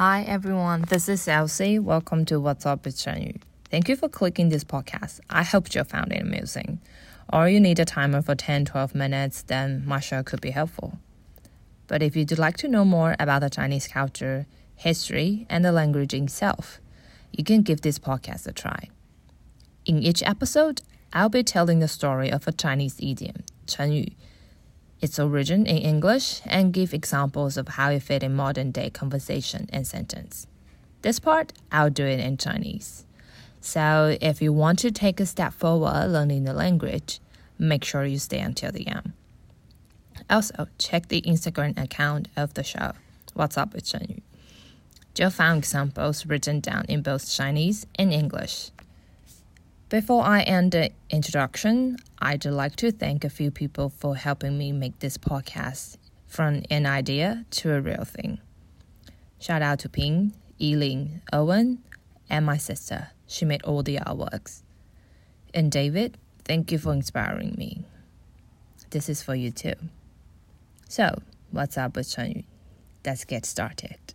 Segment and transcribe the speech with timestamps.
[0.00, 1.78] Hi everyone, this is Elsie.
[1.78, 3.38] Welcome to What's Up with Chengyu.
[3.70, 5.20] Thank you for clicking this podcast.
[5.28, 6.80] I hope you found it amusing.
[7.30, 10.98] Or you need a timer for 10 12 minutes, then my show could be helpful.
[11.86, 16.14] But if you'd like to know more about the Chinese culture, history, and the language
[16.14, 16.80] itself,
[17.30, 18.88] you can give this podcast a try.
[19.84, 20.80] In each episode,
[21.12, 24.14] I'll be telling the story of a Chinese idiom, 成语
[25.00, 29.68] its origin in English, and give examples of how it fit in modern day conversation
[29.72, 30.46] and sentence.
[31.02, 33.06] This part, I'll do it in Chinese.
[33.60, 37.20] So if you want to take a step forward learning the language,
[37.58, 39.12] make sure you stay until the end.
[40.28, 42.92] Also, check the Instagram account of the show.
[43.34, 44.20] What's up with Chengyu?
[45.14, 48.70] Joe found examples written down in both Chinese and English.
[49.90, 54.70] Before I end the introduction, I'd like to thank a few people for helping me
[54.70, 55.96] make this podcast
[56.28, 58.38] from an idea to a real thing.
[59.40, 60.32] Shout out to Ping,
[60.62, 61.82] Eileen, Owen,
[62.28, 63.08] and my sister.
[63.26, 64.62] She made all the artworks.
[65.52, 67.84] And David, thank you for inspiring me.
[68.90, 69.74] This is for you too.
[70.88, 72.44] So, what's up with Chengyu?
[73.04, 74.09] Let's get started.